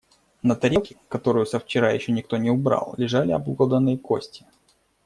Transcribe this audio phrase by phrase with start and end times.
[0.41, 4.47] На тарелке, которую со вчера ещё никто не убрал, лежали обглоданные кости.